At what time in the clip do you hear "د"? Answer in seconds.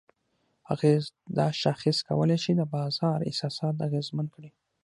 2.57-2.61